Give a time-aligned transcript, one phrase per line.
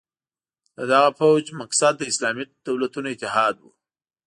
[0.77, 3.71] د دغه پوځ مقصد د اسلامي دولتونو اتحاد وو.